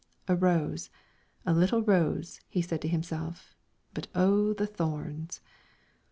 "A 0.27 0.35
rose, 0.35 0.89
a 1.45 1.53
little 1.53 1.83
rose," 1.83 2.41
he 2.49 2.63
said 2.63 2.81
to 2.81 2.87
himself; 2.87 3.53
"but, 3.93 4.07
oh, 4.15 4.51
the 4.51 4.65
thorns!" 4.65 5.41